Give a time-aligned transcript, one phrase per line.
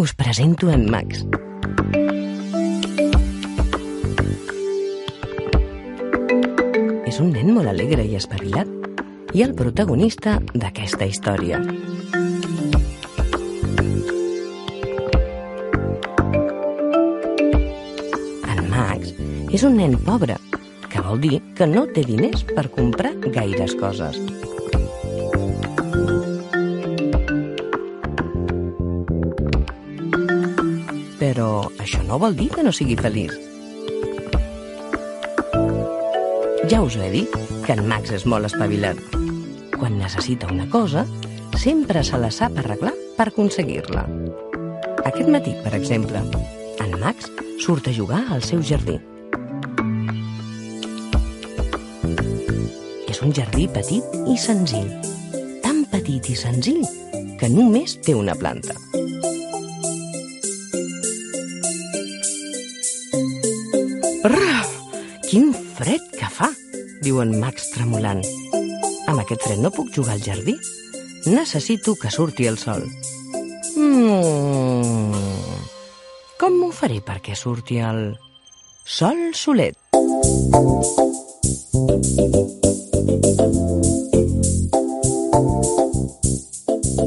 [0.00, 1.26] us presento en Max.
[7.04, 8.70] És un nen molt alegre i espavilat
[9.36, 11.60] i el protagonista d'aquesta història.
[18.48, 19.12] En Max
[19.52, 20.40] és un nen pobre,
[20.88, 24.16] que vol dir que no té diners per comprar gaires coses.
[32.10, 33.36] No vol dir que no sigui feliç.
[36.70, 38.98] Ja us ho he dit, que en Max és molt espavilat.
[39.76, 41.04] Quan necessita una cosa,
[41.54, 44.02] sempre se la sap arreglar per aconseguir-la.
[45.06, 46.24] Aquest matí, per exemple,
[46.82, 47.30] en Max
[47.62, 48.98] surt a jugar al seu jardí.
[53.06, 54.90] És un jardí petit i senzill.
[55.62, 56.82] Tan petit i senzill
[57.38, 58.74] que només té una planta.
[65.30, 66.48] Quin fred que fa,
[67.06, 68.18] diu en Max tremolant.
[69.06, 70.56] Amb aquest fred no puc jugar al jardí.
[71.30, 72.82] Necessito que surti el sol.
[73.78, 75.60] Mm.
[76.40, 78.16] Com m'ho faré perquè surti el
[78.82, 79.78] sol solet?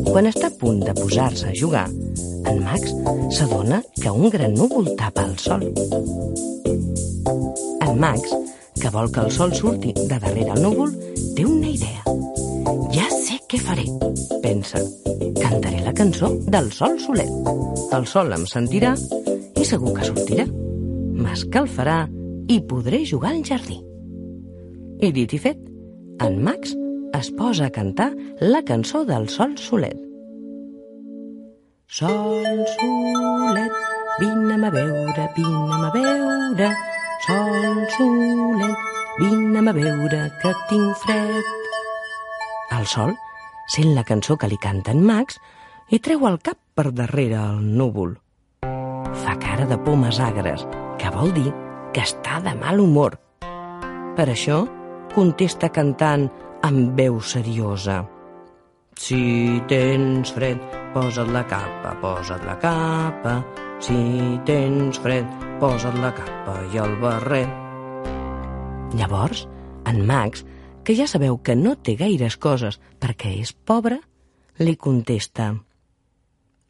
[0.07, 2.95] Quan està a punt de posar-se a jugar, en Max
[3.35, 5.67] s'adona que un gran núvol tapa el sol.
[7.93, 8.31] En Max,
[8.81, 10.95] que vol que el sol surti de darrere el núvol,
[11.37, 12.01] té una idea.
[12.89, 13.83] Ja sé què faré,
[14.41, 14.79] pensa.
[15.37, 17.29] Cantaré la cançó del sol solet.
[17.93, 20.47] El sol em sentirà i segur que sortirà.
[21.19, 21.99] M'escalfarà
[22.49, 23.77] i podré jugar al jardí.
[24.97, 25.59] I dit i fet,
[26.25, 26.73] en Max
[27.13, 28.09] es posa a cantar
[28.41, 30.01] la cançó del sol solet.
[31.85, 33.77] Sol solet,
[34.17, 36.71] vine'm a veure, vine'm a veure,
[37.23, 38.79] sol solet,
[39.19, 41.51] vine'm a veure que tinc fred.
[42.77, 43.13] El sol
[43.71, 45.39] sent la cançó que li canta en Max
[45.89, 48.17] i treu el cap per darrere el núvol.
[49.23, 50.65] Fa cara de pomes agres,
[50.99, 51.51] que vol dir
[51.93, 53.19] que està de mal humor.
[54.17, 54.63] Per això
[55.13, 56.27] contesta cantant
[56.65, 58.01] amb veu seriosa.
[58.97, 60.59] Si tens fred,
[60.93, 63.35] posa't la capa, posa't la capa.
[63.83, 63.97] Si
[64.45, 65.27] tens fred,
[65.59, 67.59] posa't la capa i el barret.
[68.93, 69.47] Llavors,
[69.89, 70.45] en Max,
[70.83, 73.99] que ja sabeu que no té gaires coses perquè és pobre,
[74.61, 75.53] li contesta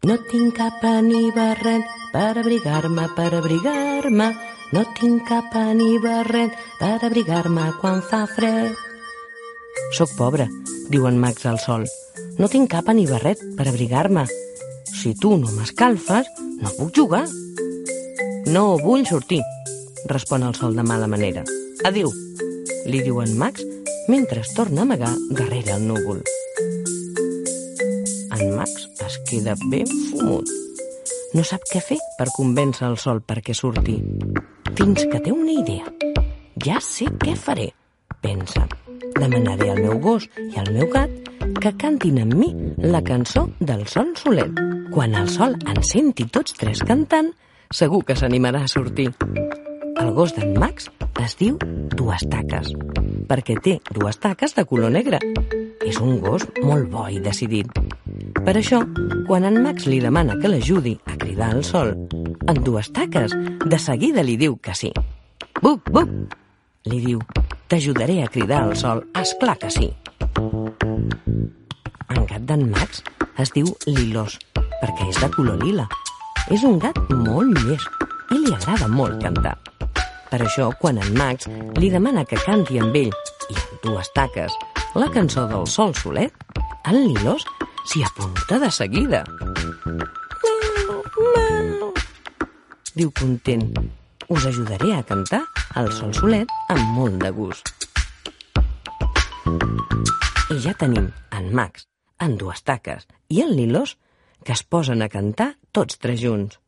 [0.04, 4.26] No tinc capa ni barret per abrigar-me, per abrigar-me.
[4.76, 8.76] No tinc capa ni barret per abrigar-me quan fa fred.
[9.96, 10.50] Soc pobre,
[10.92, 11.88] diu en Max al sol.
[12.40, 14.26] No tinc capa ni barret per abrigar-me.
[14.90, 16.30] Si tu no m'escalfes,
[16.62, 17.28] no puc jugar.
[18.50, 19.42] No vull sortir,
[20.10, 21.44] respon el sol de mala manera.
[21.86, 22.10] Adiu,
[22.90, 23.64] li diu en Max
[24.08, 26.24] mentre es torna a amagar darrere el núvol.
[28.34, 30.50] En Max es queda ben fumut.
[31.34, 33.98] No sap què fer per convèncer el sol perquè surti.
[34.74, 35.90] Fins que té una idea.
[36.66, 37.72] Ja sé què faré,
[38.22, 38.68] pensa.
[39.20, 41.12] Demanaré al meu gos i al meu gat
[41.62, 42.50] que cantin amb mi
[42.84, 44.60] la cançó del sol solet.
[44.94, 47.32] Quan el sol ens senti tots tres cantant,
[47.74, 49.10] segur que s'animarà a sortir.
[50.02, 50.90] El gos d'en Max
[51.24, 51.58] es diu
[51.94, 52.74] Dues Taques,
[53.30, 55.20] perquè té dues taques de color negre.
[55.86, 57.70] És un gos molt bo i decidit.
[58.44, 58.82] Per això,
[59.28, 61.94] quan en Max li demana que l'ajudi a cridar al sol,
[62.48, 63.36] en Dues Taques
[63.66, 64.92] de seguida li diu que sí.
[65.62, 66.10] Buc, buc,
[66.90, 67.22] li diu,
[67.74, 69.88] t'ajudaré a cridar al sol, és clar que sí.
[72.14, 73.02] En gat d'en Max
[73.42, 75.88] es diu Lilós, perquè és de color lila.
[76.54, 77.90] És un gat molt llest
[78.30, 79.56] i li agrada molt cantar.
[80.30, 81.50] Per això, quan en Max
[81.82, 84.54] li demana que canti amb ell i amb dues taques
[84.94, 86.46] la cançó del sol solet,
[86.86, 87.42] en Lilós
[87.90, 89.24] s'hi apunta de seguida.
[90.86, 91.02] Mau,
[91.82, 91.90] mau,
[92.94, 93.74] diu content.
[94.30, 95.42] Us ajudaré a cantar
[95.80, 97.72] el sol solet amb molt de gust.
[100.54, 101.88] I ja tenim en Max,
[102.22, 103.96] en dues taques i en Lilós
[104.46, 106.60] que es posen a cantar tots tres junts.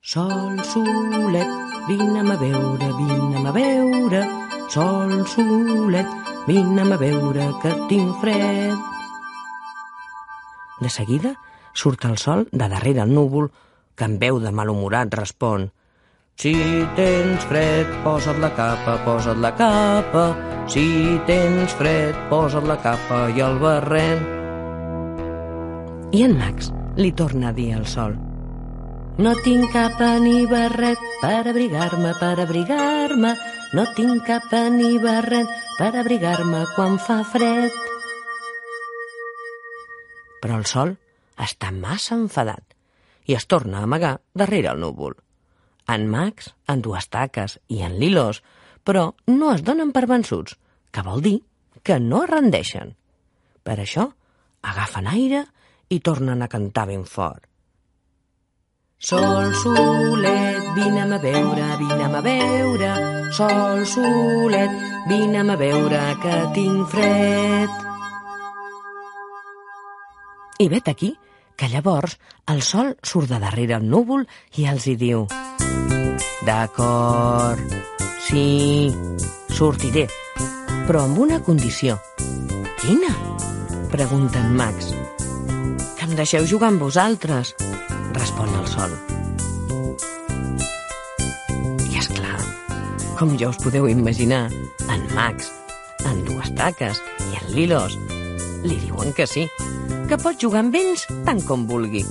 [0.00, 1.50] Sol solet,
[1.88, 4.22] vine'm a veure, vine'm a veure,
[4.70, 6.12] sol solet,
[6.46, 8.76] vine'm a veure que tinc fred.
[10.78, 11.34] De seguida
[11.74, 13.50] surt el sol de darrere el núvol
[13.96, 15.72] que en veu de malhumorat respon
[16.36, 16.52] Si
[16.92, 20.24] tens fred, posa't la capa, posa't la capa.
[20.68, 24.20] Si tens fred, posa't la capa i el barret.
[26.12, 26.68] I en Max
[27.00, 28.14] li torna a dir al sol
[29.16, 33.32] No tinc capa ni barret per abrigar-me, per abrigar-me.
[33.72, 35.48] No tinc capa ni barret
[35.80, 37.72] per abrigar-me quan fa fred.
[40.44, 40.98] Però el sol
[41.40, 42.76] està massa enfadat
[43.24, 45.16] i es torna a amagar darrere el núvol.
[45.86, 48.42] En Max, en dues taques i en Lilos,
[48.86, 50.56] però no es donen per vençuts,
[50.90, 51.38] que vol dir
[51.86, 52.94] que no es rendeixen.
[53.62, 54.08] Per això,
[54.66, 55.44] agafen aire
[55.90, 57.44] i tornen a cantar ben fort.
[58.98, 62.92] Sol, solet, vine'm a veure, vine'm a veure.
[63.36, 64.72] Sol, solet,
[65.10, 67.82] vine'm a veure que tinc fred.
[70.58, 71.12] I vet aquí
[71.56, 72.18] que llavors
[72.52, 74.26] el sol surt de darrere el núvol
[74.60, 75.26] i els hi diu
[76.46, 77.72] D'acord,
[78.22, 78.92] sí,
[79.50, 80.04] sortiré,
[80.86, 81.96] però amb una condició.
[82.78, 83.10] Quina?
[83.90, 84.92] Pregunta en Max.
[85.98, 87.50] Que em deixeu jugar amb vosaltres,
[88.14, 88.94] respon el sol.
[91.88, 92.38] I és clar,
[93.18, 94.44] com ja us podeu imaginar,
[94.86, 95.50] en Max,
[96.06, 97.98] en dues taques i en Lilos
[98.62, 99.48] li diuen que sí,
[100.06, 102.04] que pot jugar amb ells tant com vulgui.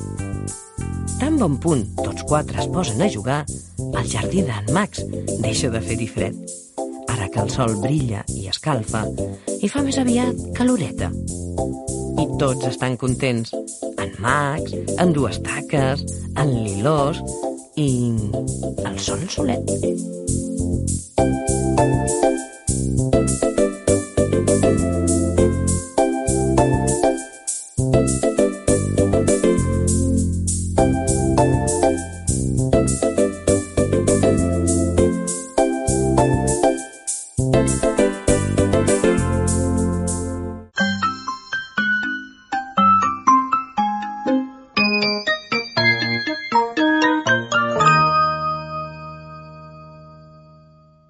[1.16, 3.44] Tan bon punt tots quatre es posen a jugar,
[3.80, 5.06] el jardí d'en Max
[5.44, 6.36] deixa de fer-hi fred.
[7.14, 9.06] Ara que el sol brilla i escalfa,
[9.64, 11.12] i fa més aviat caloreta.
[12.20, 13.56] I tots estan contents,
[13.96, 16.04] en Max, en dues taques,
[16.36, 17.24] en Lilós
[17.80, 17.90] i
[18.84, 19.72] el sol solet.